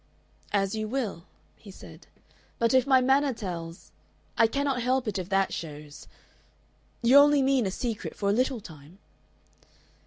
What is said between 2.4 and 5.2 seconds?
"But if my manner tells! I cannot help it